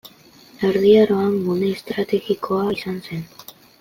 [0.69, 3.23] Erdi Aroan gune estrategikoa izan zen.